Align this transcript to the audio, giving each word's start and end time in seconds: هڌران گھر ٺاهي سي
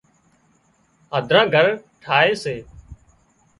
هڌران 1.15 1.45
گھر 1.55 1.65
ٺاهي 2.03 2.31
سي 2.43 2.55